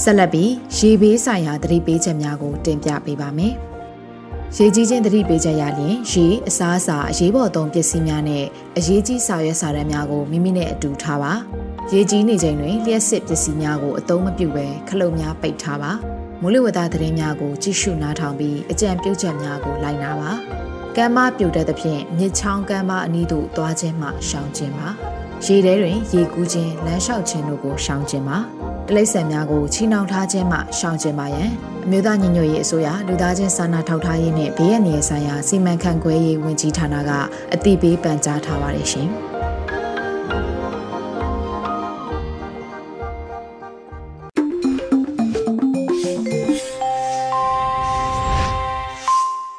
[0.05, 3.55] ဆက်လက်ပြီးရေဘေးဆိုင်ရာသတိပေးချက်များကိုတင်ပြပေးပါမယ်။
[4.57, 8.45] ရေကြီးခြင်းသတိပေးချက်ရလျင်ရေအစားအစာအရေးပေါ်သုံးပစ္စည်းများနဲ့
[8.79, 11.33] အရေးကြီးစာရွက်စာတမ်းများကိုမိမိနဲ့အတူထားပါ။
[11.93, 15.93] ရေကြီးနေချိန်တွင်လျှက်စစ်ပစ္စည်းများကိုအသုံးမပြုဘဲခလုတ်များပိတ်ထားပါ။
[16.41, 20.31] မိုးလေဝသသတင်းများကိုကြည့်ရှုနားထောင်ပြီးအကြံပြုချက်များကိုလိုက်နာပါ။
[20.97, 24.89] ကမ်းမပြိုတဲ့သဖြင့်မြစ်ချောင်းကမ်းမအနီးသို့သွားခြင်းမှရှောင်ခြင်းပါ။
[25.45, 28.39] ရေထဲတွင်ရေကူးခြင်းလမ်းလျှောက်ခြင်းတို့ကိုရှောင်ခြင်းပါ။
[28.91, 31.51] တလိษံများကိုချီနှောင်ထားခြင်းမှရှောင်ကျဉ်ပါရန်
[31.85, 37.11] အမျိုးသားညီညွတ်ရေးအစိုးရလူသားချင်းစာနာထောက်ထားရေးနဲ့ဘေးအန္တရာယ်ဆိုင်ရာစီမံခန့်ခွဲရေးဝန်ကြီးဌာနက
[37.55, 39.09] အသိပေးပန်ကြားထားပါတယ်ရှင်။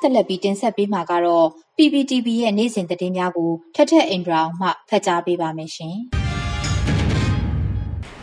[0.02, 5.98] ဆက်လက်ပြီးတင်ဆက်ပေးမှာကတော့ PPTV ရဲ့နေ့စဉ်သတင်းများကိုထက်ထက်အင်ဒရာအောင်မှဖတ်ကြားပေးပါမယ်ရှင်။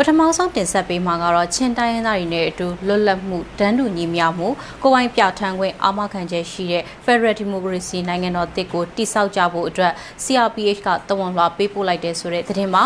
[0.01, 4.49] ပထမဆုံးတင်ဆက်ပေးမှာကတော့ချင်းတိုင်းရင်းသားတွေနဲ့အတူလွတ်လပ်မှုတန်းတူညီမျှမှု
[4.83, 9.93] ကိုယ်ပိုင်ပြဋ္ဌာန်းခွင့်အာမခံချက်ရှိတဲ့ Federal Democracy နိုင်ငံတော်တစ်ကိုတိစောက်ကြဖို့အတွက်
[10.25, 12.85] CRPH ကတဝန်လွှာပေးပို့လိုက်တဲ့ဆိုတဲ့သတင်းပါ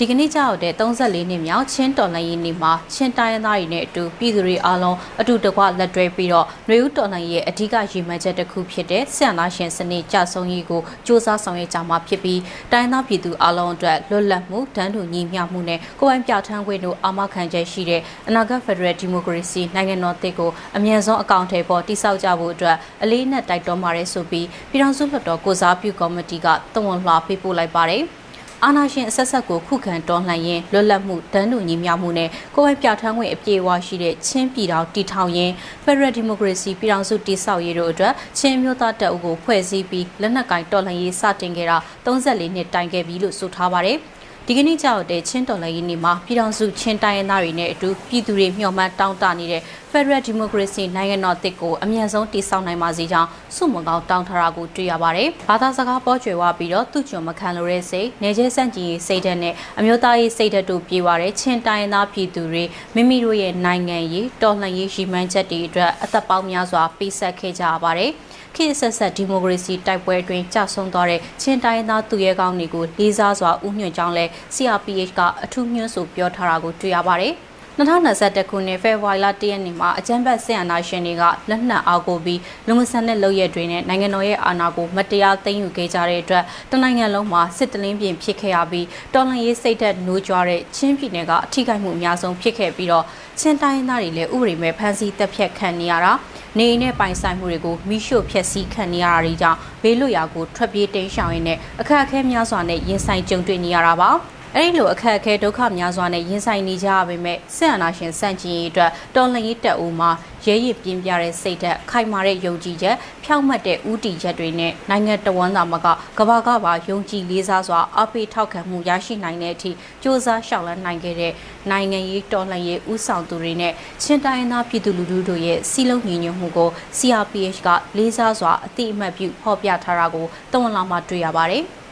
[0.00, 12.40] ဒီကနေ့ကြောက်တဲ့34နှစ်မြောက်ချင်းတော်လှန်ရေးနေ့မှာချင်းတိုင်းရင်းသားတွေနဲ့အတူပြည်သူတွေအားလုံးအတူတကွလက်တွဲပြီးတော့ຫນွေဦးတော်လှန်ရေးရဲ့အဓိကရည်မှန်းချက်တစ်ခုဖြစ်တဲ့ဆန္ဒရှင်စနစ်ကြဆုံရေးကိုစ조사ဆောင်ရွက်ကြမှာဖြစ်ပြီး
[12.72, 28.04] တိုင်းသားပြည်သူအားလုံးအတွက်လွတ်လပ်မှုတန်းတူညီမျှမှုနဲ့ကိုယ်ပိုင်ပြဋ္ဌာန်းခွင့်တို့အာမခံချက်ရှိတဲ့အနာဂတ်ဖက်ဒရယ်ဒီမိုကရေစီနိုင်ငံတော်တစ်ကိုအမြန်ဆုံးအကောင့်ထဲပေါ်တိစောက်ကြဖို့အတွက်အလေးနက်တိုက်တွန်းပါတယ်ဆိုပြီးပြည်ထောင်စုလွှတ်တော်ကိုစားပြုကော်မတီကတဝန်လှပေးပို့လိုက်ပါတယ်။
[28.65, 43.97] အာဏာရှင်အဆက်ဆက်ကိုခုခံတော်လှန်ရင်းလွတ်လပ်မှုတန်းတူညီမျှမှုနဲ့ကိုယ်ပိုင်ပြဋ္ဌာန်းခွင့်အပြည့်အဝရှိတဲ့ချင်းပြည်တော်တည်ထောင်ရင်း Federal Democracy ပြည်ထောင်စုတည်ဆောက်ရေးတို့အတွက်ချင်းမျိုးသားတပ်အုပ်ကိုဖွဲ့စည်းပြီးလက်နက်ကင်တော်လှန်ရေးစတင်ခဲ့တာ34နှစ်တိုင်ခဲ့ပြီလို့ဆိုထားပါတယ်။
[44.47, 62.63] ဒီကနေ့ကြောက်တဲ့ချင်းတော်လှန်ရေးနေ့မှာပြည်ထောင်စုချင်းတိုင်းရင်းသားတွေနဲ့အတူပြည်သူတွေမျှော်မှန်းတောင်းတနေတဲ့ Federal Democracy နိုင်ငံတော်တစ်ကိုအမြန်ဆုံးတည်ဆောက်နိုင်ပါစေကြောင်းစုမကောင်းတောင်းထားတာကိုတွေ့ရပါတယ်။ဘာသာစကားပေါ်ကျွယ်ဝပြီးတော့သူ့ကျွန်မခံလို့တဲ့စိတ်၊နေကျဆန့်ကျင်ရေးစိတ်ဓာတ်နဲ့အမျိုးသားရေးစိတ်ဓာတ်တို့ပြေဝတဲ့ချင်းတိုင်းရင်းသားပြည်သူတွေ
[62.95, 68.11] မိမိတို့ရဲ့နိုင်ငံရေးတော်လှန်ရေးရည်မှန်းချက်တွေအတွက်အသက်ပေါင်းများစွာပေးဆက်ခဲ့ကြရပါတယ်။
[68.55, 77.33] ခေတ်ဆက်ဆက်ဒီမိုကရေစီတိုက်ပွဲအတွင်းကြာဆုံးသွားတဲ့ချင်းတိုင်းသားသူရဲကောင်းတွေကိုလေးစားစွာဥညွှန်ကြောင်းလဲ CRPH ကအထူးညွှန်းဆိုပြောထားတာကိုတွေ့ရပါတယ်။
[77.79, 93.05] 2021ခုနှစ်ဖေဖော်ဝါရီလ1ရက်နေ့မှာအကြမ်းဖက်စစ်အာဏာရှင်တွေကလက်နက်အားကိုပြီးလူမဆန်တဲ့လုပ်ရက်တွေနဲ့နိုင်ငံတော်ရဲ့အာဏာကိုမတရားသိမ်းယူခဲ့ကြတဲ့အတွက်တနိုင်ငံလုံးမှာစစ်တလင်းပြင်ဖြစ်ခဲ့ရပြီးတော်လှန်ရေးစိတ်သက်နှိုးကြွတဲ့ချင်းပြည်နယ်ကအထိခိုက်မှုအများဆုံးဖြစ်ခဲ့ပြီးတော့
[93.39, 96.13] ချင်းတိုင်းသားတွေလည်းဥပဒေမဲ့ဖမ်းဆီးတပ်ဖြတ်ခံနေရတာ
[96.57, 104.11] နေအိမ်နဲ့ပိုင်ဆိုင်မှုတွေကိုမိရှို့ဖျက်ဆီးခံနေရတာတွေကြောင့်ဘေးလွတ်ရာကိုထွက်ပြေးတိမ်းရှောင်ရင်းနဲ့အခက်အခဲများစွာနဲ့ရင်ဆိုင်ကြုံတွေ့နေရတာပါ
[104.57, 110.11] အဲ့ဒီလိုအခက်အခဲဒုက္ခများစွာနဲ့ရင်ဆိုင်နေကြရပေမဲ့စစ်အာဏာရှင်စန့်ကျင်ရေးအတွက်တော်လှန်ရေးတပ်ဦးမှာ
[110.45, 115.87] ရဲရည်ပြင်းပြတဲ့စိတ်ဓာတ်ခိုင်မာတဲ့ယုံကြည်ချက်ဖြောင့်မတ်တဲ့ဥတီချက်တွေနဲ့နိုင်ငံတော်ဝန်သားမက
[116.17, 121.33] ကဘာကပါယုံကြည်လေးစားစွာအပိထောက်ခံမှုရရှိနိုင်တဲ့အထိစ조사ရှောက်လန်းနိုင်ခဲ့တဲ့
[121.71, 131.65] နိုင်ငံရေးတော်လှန်ရေးဥဆောင်သူတွေနဲ့ချင်းတိုင်းသားပြည်သူလူထုတို့ရဲ့စီလုံးညီညွတ်မှုကို CRPH ကလေးစားစွာအတိအမှတ်ပြုဖော်ပြထားတာကိုတဝန်လာမှတွေ့ရပါတယ်။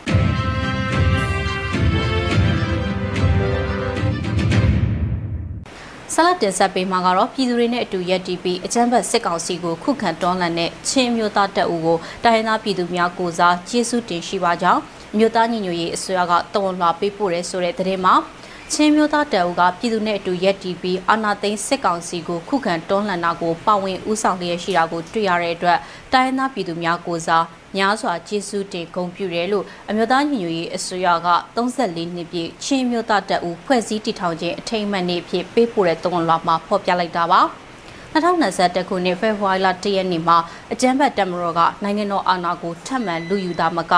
[6.21, 14.81] ဆလတ်တင်ဆက်ပေးမှာကတော့ပြည်သူတွေနဲ့အတူရက်တီးပြီးအကြမ်းဖက်စစ်ကောင်စီကိုခုခံတွန်းလှန်တဲ့ချင်းမျိုးသားတပ်ဦးကိုတိုင်းရင်းသားပြည်သူများကိုစားကျေးဇူးတင်ရှိပါကြောင်း
[15.17, 18.13] မြို့သားညီညွတ်ရေးအစိုးရကတဝန်လာပေးပို့ရဲဆိုတဲ့သတင်းမှာ
[18.75, 25.79] ချင်းမျိုးသားတပ်ဦးကပြည်သူနဲ့အတူရက်တီးပြီးအာနာသိန်းစစ်ကောင်စီကိုခုခံတွန်းလှန်တာကိုပါဝင်ဦးဆောင်လျက်ရှိတာကိုတွေ့ရတဲ့အတွက်
[26.13, 27.45] တိုင်းရင်းသားပြည်သူများကိုစား
[27.77, 37.41] များစွာကျေးဇူးတင်ဂုဏ်ပြုတယ်လို့အမျိုးသားညီညွတ်ရေးအစိုးရက34နှစ်ပြည့်ချင်းမျိုးသားတပ်ဦးဖွဲ့စည်းတည်ထောင်ခြင်းအထိမ်းအမှတ်နေ့ဖြစ်ပေးပို့တဲ့တုံ့လွှာမှာဖော်ပြလိုက်တာပါ
[38.13, 40.37] 2021ခုနှစ်ဖေဖော်ဝါရီလ1ရက်နေ့မှာ
[40.71, 43.95] အကြမ်းဖက်တပ်မတော်ကနိုင်ငံတော်အာဏာကိုထပ်မံလူယူတာမက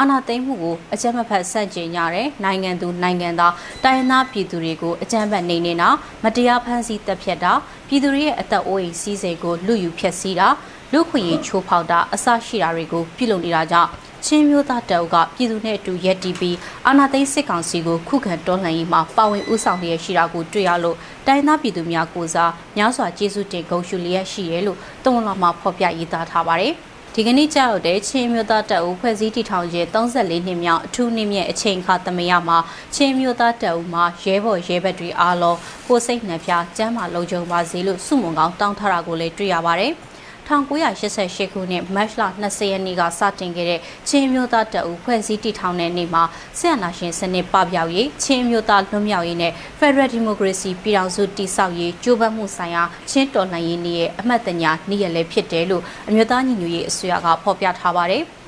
[0.00, 5.88] အာဏာသိမ်းမှုကိုအကြမ်းဖက်ဆန့်ကျင်ကြတဲ့နိုင်ငံသူနိုင်ငံသားတိုင်းသားပြည်သူတွေကိုအကြမ်းဖက်နေနေတာ
[6.24, 7.52] မတရားဖမ်းဆီးတပ်ဖြတ်တာ
[7.88, 10.48] ပြည်သူတွေရဲ့အသက်အိုးအိမ်စီးစိမ်ကိုလူယူဖျက်ဆီးတာ
[10.92, 13.90] လူခွင့်ရေးချိုးဖောက်တာအဆရှိတာတွေကိုပြုလုပ်နေတာကြောင့်
[14.24, 16.56] ချင်းမျိုးသားတအုပ်ကပြည်သူနဲ့အတူရက်တီးပြီး
[16.86, 26.74] အာဏာသိမ်းစစ်ကောင်စီကိုခုခံတော်လှန်ရေးမှာပါဝင်ဦးဆောင်လျက်ရှိတာကိုတွေ့ရလို့တိုင်းသားပြည်သူများကိုစားများစွာကျေးဇူးတင်ဂုဏ်ယူလျက်ရှိရဲလို့တုံ့လာမှာဖော်ပြရေးသားထားပါတယ်။
[27.20, 32.58] ဒီကနေ့ကြောက်တဲ့ချင်းမျိုးသားတပ်ဦးဖွဲ့စည်းတည်ထောင်ခြင်း34နှစ်မြောက်အထူးနှစ်မြတ်အချိန်ခါသမယမှာ
[32.94, 39.94] ချင်းမျိုးသားတပ်ဦးမှာရဲဘော်ရဲဘက်တွေအားလုံးကိုစိတ်နှပြကျမ်းမာလုံခြုံပါစေလို့စုမုံကောင်းတောင်းထားတာကိုလည်းတွေ့ရပါတယ်။
[40.48, 46.22] 1988ခုနှစ်မတ်လ20ရက်နေ့ကစတင်ခဲ့တဲ့ချင်းမျိုးသားတပ်ဦးဖွဲ့စည်းတည်ထောင်တဲ့နေ့မှာ
[46.58, 58.24] ဆက်အနာရှင်စနစ်ပပျောက်ရေးချင်းမျိုးသားလွတ်မြောက်ရေးနဲ့ Federal Democracy ပြည်ထောင်စုတည်ဆောက်ရေးကြိုးပမ်းမှုဆိုင်ရာချင်းတော်လှန်ရေးနေ့ရဲ့အမှတ်တညာနေ့ရက်လည်းဖြစ်တယ်လို့အမျိုးသားညီညွတ်ရေးအစိုးရကဖော်ပြထားပါတယ်။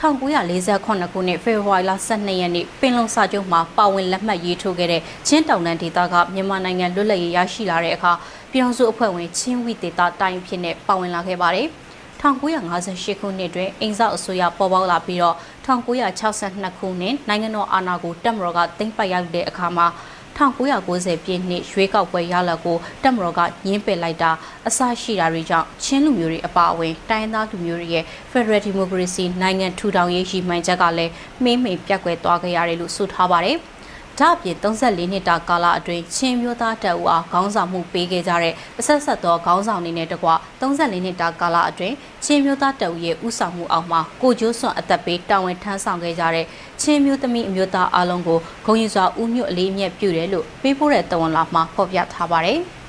[0.00, 8.12] 1948ခုနှစ်ဖေဖော်ဝါရီလ12ရက်နေ့ပင်လုံစာချုပ်မှာပါဝင်လက်မှတ်ရေးထိုးခဲ့တဲ့ချင်းတောင်တန်းဒေသကမြန်မာနိုင်ငံလွတ်လပ်ရေးရရှိလာတဲ့အခါ
[8.50, 11.68] ပြည်ထောင်စုအဖွဲ့ဝင်ချင်းဝီဒေသတိုင်းဖြစ်နေပါဝင်လာခဲ့ပါတယ်။
[12.22, 19.86] 1958ခုနှစ်တွင်အိမ်ဆောက်အစိုးရပေါ်ပေါက်လာပြီးတော့1962ခုနှစ်နိုင်ငံတော်အာဏာကိုတက်မတော်ကသိမ်းပိုက်ရတဲ့အခါမှာ
[20.38, 24.30] 1990ပြည့်နှစ်ရွေးကောက်ပွဲရလဒ်ကိုတက်မတော်ကညှင်းပယ်လိုက်တာ
[24.68, 33.58] အဆရှိတာတွေကြောင့်ချင်းလူမျိုးတွေအပါအဝင်တိုင်းသားလူမျိုးတွေရဲ့ Federal Democracy နိုင်ငံထူထောင်ရေးရည်မှန်းချက်ကလည်းမှိမ့်မှိန်ပြတ်ကွယ်သွားခဲ့ရတယ်လို့ဆိုထားပါတယ်။
[34.20, 40.28] ဒါအပြင်34နှစ်တာကာလအတွင်းချင်းမျိုးသားတပ်ဦးအားခေါင်းဆောင်မှုပေးခဲ့ကြတဲ့အဆက်ဆက်သောခေါင်းဆောင်တွေနဲ့တကွ
[40.60, 46.46] 34နှစ်တာကာလအတွင်းချင်းမျိုးသားတပ်ဦးရဲ့ဥဆောင်မှုအောက်မှာကိုကျိုးစွန်အသက်ပေးတာဝန်ထမ်းဆောင်ခဲ့ကြတဲ့
[46.82, 52.60] ချင်းမျိုးသမီးအမျိုးသားအားလုံးကိုဂုဏ်ယူစွာဥညွတ်အလေးအမြတ်ပြုတယ်လို့ပေးပို့တဲ့တဝန်လာမှာဖော်ပြထားပါတယ်။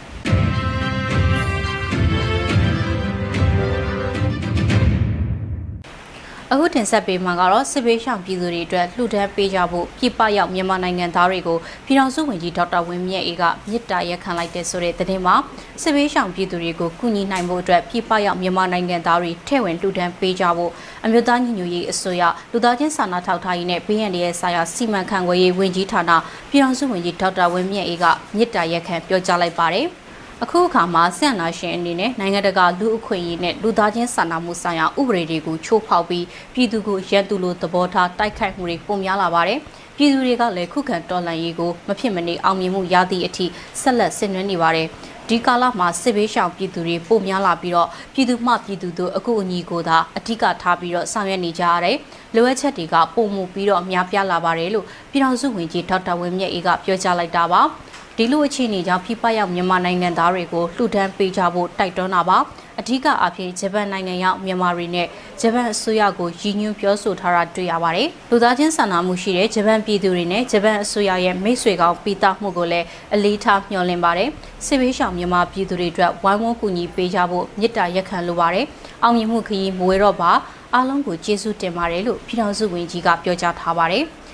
[6.53, 15.35] အခုတင်ဆက်ပေးမှာကတော့စစ်ဘေးရှောင်ပြည်သူတွေအတွက်လှူဒန်းပေးကြဖို့ပြည်ပရောက်မြန်မာနိုင်ငံသားတွေကိုပြည်ထောင်စုဝန်ကြီးဒေါက်တာဝင်းမြတ်အေးကမြစ်တာရက်ခံလိုက်တဲ့ဆိုတဲ့သတင်းမှာ
[15.81, 20.71] စစ်ဘေးရှောင်ပြည်သူတွေကိုကူညီနိုင်ဖို့အတွက်ပြည်ပရောက်မြန်မာနိုင်ငံသားတွေထဲ့ဝင်လှူဒန်းပေးကြဖို့
[21.05, 26.11] အမျိုးသားညီညွတ်ရေးအစိုးရလူသားချင်းစာနာထောက်ထားရေးနဲ့ဘေးရန်ရဲ့ဆိုင်ရာစီမံခန့်ခွဲရေးဝန်ကြီးဌာန
[26.49, 28.05] ပြည်ထောင်စုဝန်ကြီးဒေါက်တာဝင်းမြတ်အေးက
[28.35, 29.87] မြစ်တာရက်ခံပြောကြားလိုက်ပါတယ်။
[30.43, 39.59] အခုအခါမှာဆန့်နာရှင်အနေနဲ့နိုင်ငံတကာလူအခွင့်အရေးနဲ့လူသားချင်းစာနာမှုဆိုင်ရာဥပဒေတွေကိုချိုးဖောက်ပြီးပြည်သူကိုရန်သူလိုသဘောထားတိုက်ခိုက်မှုတွေပုံများလာပါတယ်။
[39.97, 43.45] ပြည်သူတွေကလည်းခုခံတော်လှန်ရေးကိုမဖြစ်မနေအောင်မြင်မှုရသည့်အထိ
[43.81, 44.87] ဆက်လက်ဆင်နွှဲနေပါတယ်။
[45.29, 51.97] ဒီကာလမှာစစ်ဘေးရှောင်ပြည်သူတွေပုံများလာပြီးတော့ပြည်သူမှပြည်သူတို့အခုအညီကိုသာအထူးကထားပြီးတော့ဆောင်ရွက်နေကြရတယ်။
[52.35, 57.61] လိုအပ်ချက်တွေကပုံမှုပြီးတော့အများပြားလာပါတယ်လို့ပြည်ထောင်စုဝန်ကြီးဒေါက်တာဝင်းမြတ်အေးကပြောကြားလိုက်တာပါ။
[58.19, 62.37] ဒီလိုအခြေအနေကြောင့်ဖိပတ်ရောက်မြန်မာနိုင်ငံသားတွေကိုလှူဒန်းပေးကြဖို့တိုက်တွန်းတာပါ
[62.79, 65.07] အဓိကအဖြစ်ဂျပန်နိုင်ငံရောက်မြန်မာတွေနဲ့
[65.41, 74.29] ဂျပန်အစိုးရကိုရည်ညွှန်းပြောဆိုထားတာတွေ့ရပါတယ်။လူသားချင်းစာနာမှုရှိတဲ့ဂျပန်ပြည်သူတွေနဲ့ဂျပန်အစိုးရရဲ့မိတ်ဆွေကောင်းပြီးသားမှုကိုလည်းအလေးထားမျှော်လင့်ပါတယ်။
[74.65, 78.65] စစ်ဘေးရှောင်မြန်မာပြည်သူတွေအတွက်ဝိုင်းဝန်းကူညီပေးကြဖို့မြစ်တာရက်ခံလိုပါတယ်။
[79.03, 80.31] အောင်မြင်မှုခရီးမွေတော့ပါ
[80.73, 84.05] အားလုံးကိုကျေးဇူးတင်ပါတယ်လို့ပြည်ထောင်စုဝန်ကြီးကပြောကြားထားပါတယ်။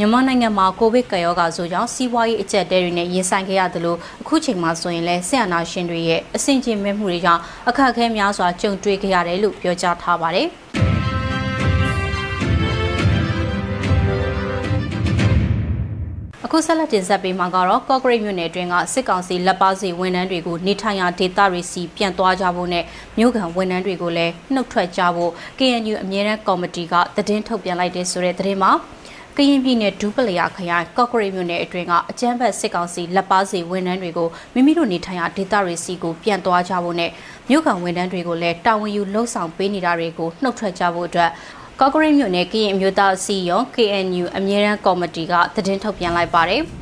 [0.00, 10.48] မမြန်မာနိုင်ငံမှာကိုဗစ်ကရောဂါဆိုကြောင့်စီးပွားရေးအကျပ်တဲတွေနဲ့ရင်ဆိုင်ခဲ့ရသလိုအခုချိန်မှာဆိုရင်လည်းဆရာနာရှင်တွေရဲ့အဆင့်ချင်းမဲ့မှုတွေကြောင့်အခက်အခဲများစွာကြုံတွေ့ခဲ့ရတယ်လို့ပြောကြားထားပါတယ်။
[16.44, 22.84] အခုဆက်လက်တင်ဆက်ပေးမှာကတော့ကော့ဂရိတ်မြို့နယ်အတွင်းကစစ်ကောင်စီလက်ပါစီဝန်ထမ်းတွေကိုနေထိုင်ရာဒေသတွေစီပြန်သွားကြဖို့နဲ့
[23.18, 28.72] မြို့ကန်ဝန်ထမ်းတွေကိုလည်းနှုတ်ထွက်ကြဖို့ KNU အမြဲတမ်းကော်မတီကသတင်းထုတ်ပြန်လိုက်တဲ့ဆိုတဲ့သတင်းမှာ
[29.36, 37.10] ကရင်ပြည်နယ်ဒူးပလျာခရိုင်ကော့ဂရိတ်မြို့နယ်အတွင်းကအကြမ်းဖက်စစ်ကောင်စီလက်ပါစီဝန်ထမ်းတွေကိုမိမိတို့နေထိုင်ရာဒေသတွေစီကိုပြန်သွားကြဖို့နဲ့
[37.48, 41.30] မြို့ကန်ဝန်ထမ်းတွေကိုလည်းတာဝန်ယူလှုပ်ဆောင်ပေးနေတာတွေကိုနှုတ်ထွက်ကြဖို့အတွက်
[41.80, 46.64] ကော့ကရိတ်မြို့နယ်ကရင်အမျိုးသားအစည်းအရုံး KNU အမြဲတမ်းကော်မတီကသတင်းထုတ်ပြန်လိုက်ပါတယ်။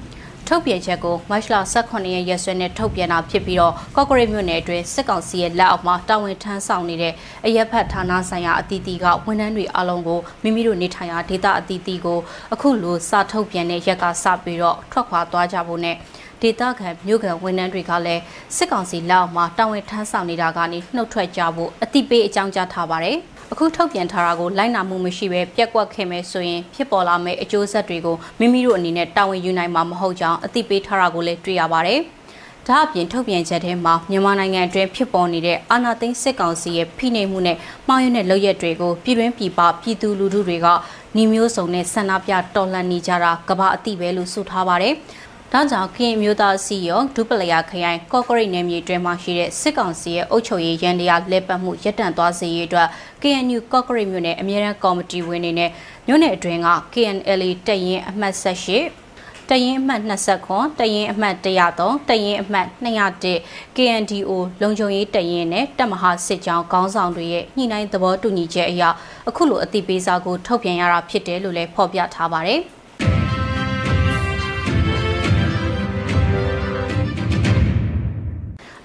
[0.51, 7.15] ထုတ်ပြန်ချက်ကိုမတ်လ18ရက်ရက်စွဲနဲ့ထုတ်ပြန်တာဖြစ်ပြီးတော့ကော့ကရိတ်မြို့နယ်အတွင်းစစ်ကောင်စီရဲ့လက်အောက်မှာတာဝန်ထမ်းဆောင်နေတဲ့
[7.47, 12.19] အရက်ဖတ်ဌာနဆိုင်ရာအသီးသီးကဝန်ထမ်းတွေအလုံးကိုမိမိတို့နေထိုင်ရာဒေသအသီးသီးကို
[12.53, 15.97] အခုလိုစာထုတ်ပြန်တဲ့ရက်ကစပြီးတော့ထွက်ခွာသွားကြဖို့နဲ့
[16.43, 18.23] ဒေသခံမြို့ခံဝန်ထမ်းတွေကလည်း
[18.57, 23.19] စစ်ကောင်စီလက်အောက်မှာတာဝန်ထမ်းဆောင်နေတာကနေနှုတ်ထွက်ကြဖို့အတိပေးအကြောင်းကြားထားပါတယ်။
[23.53, 32.01] အခုထုတ်ပြန်ထားတာကိုလိုက်နာမှုမရှိဘဲပြက်ကွက်ခဲ့မယ်ဆိုရင်ဖြစ်ပေါ်လာမယ့်အကျိုးဆက်တွေကိုမိမိတို့အနေနဲ့တာဝန်ယူနိုင်မှာမဟုတ်ကြောင်းအသိပေးထားတာကိုလည်းတွေ့ရပါတယ်။
[32.67, 37.57] ဒါအပြင်ထုတ်ပြန်ချက်ထဲမှာမြန်မာနိုင်ငံအတွင်းဖြစ်ပေါ်နေတဲ့အာဏာသိမ်းစစ်ကောင်စီရဲ့ဖိနှိပ်မှုနဲ့
[37.89, 40.67] မှားယွင်းတဲ့လုပ်ရက်တွေကိုပြည်တွင်းပြည်ပပြည်သူလူထုတွေက
[41.15, 44.95] နှီးမျိုးစုံနဲ့ဆန္ဒပြတော်လှန်နေကြတာကဘာအတိပဲလို့ဆိုထားပါတယ်။
[45.53, 52.89] ဒါကြောင့်ခရင်မျိုးသားစီရောဒုပလယာခရိုင်ကော့ကရိတ်နယ်မြေတွင်မှရှိတဲ့စစ်ကောင်စီရဲ့အုပ်ချုပ်ရေးရန်တရားလက်ပတ်မှုရပ်တန့်သွားစေရေးအတွက်
[53.23, 55.71] KNU ကော့ကရိတ်မြို့နယ်အမြဲတမ်းကော်မတီဝင်တွေနဲ့
[56.07, 64.31] မြို့နယ်အတွင်းက KNLA တပ်ရင်းအမှတ်18တရင်အမှတ်20ခွန်တရင်အမှတ်103တရင်အမှတ်201 KNDO
[64.61, 68.83] လုံခြုံရေးတရင်နဲ့တပ်မဟာစစ်ကြောင်းခေါင်းဆောင်တွေရဲ့ညှိနှိုင်းသဘောတူညီချက်အရ
[69.29, 72.63] အခုလိုအသိပေးစာကိုထုတ်ပြန်ရတာဖြစ်တယ်လို့လည်းဖော်ပြထားပါတယ်။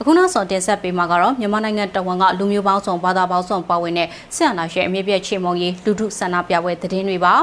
[0.03, 7.33] အခုနောက်ဆုံးတင်ဆက်ပေးမှာကတော့မြန်မာနိုင်ငံတဝန်ကလူမျိုးပေါင်းစုံဘာသာပေါင်းစုံပါဝင်တဲ့ဆရာနာရဲ့အမြင့်ပြည့်ချေမုံရေးလူထုဆန္ဒပြပွဲသတင်းတွေပါ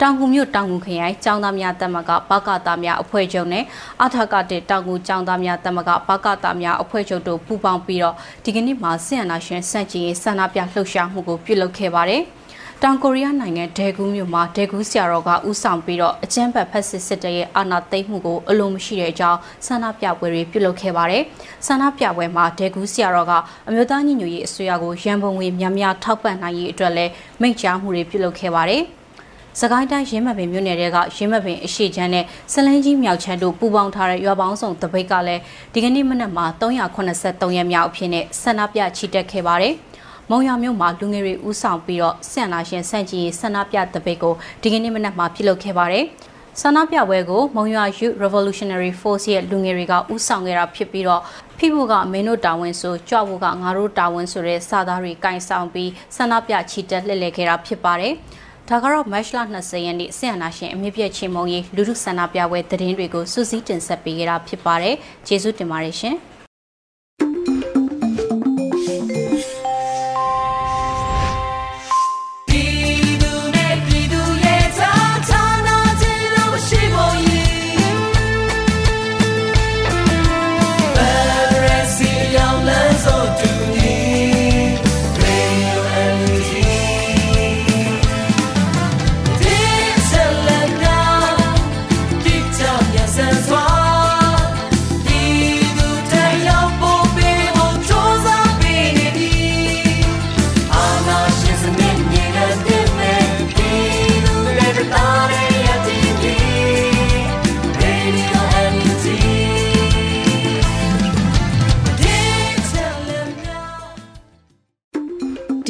[0.00, 3.64] တောင်ကူမြို့တောင်ကူခရိုင်ကျောင်းသားများတက်မကဘကတာများအဖွဲ့ချုပ်နဲ့
[4.04, 12.24] အထကတဲ့တောင်ကူကျောင်းသားများတက်မကဘကတာများအဖွဲ့ချုပ်တို့ပူးပေါင်းပြီးတော့ဒီကနေ့မှာဆရာနာရှင်စန့်ကျင်ရေးဆန္ဒပြလှုပ်ရှားမှုကိုပြုလုပ်ခဲ့ပါတယ်။
[12.84, 21.22] တောင်ကိုရီးယားနိုင်ငံဒဲဂူးမြို့မှာဒဲဂူးဆရာတော်ကဥဆောင်ပြီးတော့အကြမ်းဖက်ဖက်စစ်စစ်တပ်ရဲ့အာဏာသိမ်းမှုကိုအလိုမရှိတဲ့အကြောင်းဆန္ဒပြပွဲတွေပြုလုပ်ခဲ့ပါတယ်။
[21.66, 23.32] ဆန္ဒပြပွဲမှာဒဲဂူးဆရာတော်က
[23.68, 28.82] အမျိုးသားညီညွတ်ရေးအစိုးရကိုရန်ပုံငွေများများထောက်ပံ့နိုင်ရေးအတွက်လည်းမိန့်ကြားမှုတွေပြုလုပ်ခဲ့ပါတယ်။
[29.60, 35.40] စကိုင်းတိုင်းရင်းမပင်မြို့နယ်တွေကရင်းမပင်အရှိချမ်းနဲ့စလင်းကြီးမြောက်ချမ်းတို့ပူးပေါင်းထားတဲ့ရွာပေါင်းစုံတပိတ်ကလည်း
[35.72, 39.74] ဒီကနေ့မနက်မှာ383ရက်မြောက်အဖြစ်နဲ့ဆန္ဒပြချီတက်ခဲ့ပါတယ်။
[40.32, 46.04] မုံရမြို့မှာလူငယ်တွေဦးဆောင်ပြီးတော့ဆန်လာရှင်ဆန့်ကျင်ရေးဆန္ဒပြတပိတ်ကိုဒီကနေ့မနက်မှာပြုလုပ်ခဲ့ပါတယ်။
[46.60, 51.22] ဆန္ဒပြပွဲကိုမုံရွာ Youth Revolutionary Force ရဲ့လူငယ်တွေကဦးဆောင်ခဲ့တာဖြစ်ပြီးတော့
[51.58, 58.12] ဖိဖို့ကမင်းတို့တာဝန်ဆိုကြွဖို့ကငါတို့တာဝန်ဆိုတဲ့စာသားတွေကင်ဆောင်ပြီးဆန္ဒပြချီတက်လှည့်လည်ခဲ့တာဖြစ်ပါတယ်။
[58.68, 64.94] ဒါကတော့ March 20ရက်နေ့ဆင်အနာရှင်အမြင့်ပြည့်ချီမုံရေးလူထုဆန္ဒပြပွဲသတင်းတွေကိုစူးစီးတင်ဆက်ပေးခဲ့တာဖြစ်ပါတယ်။
[65.26, 66.16] ကျေးဇူးတင်ပါတယ်ရှင်။။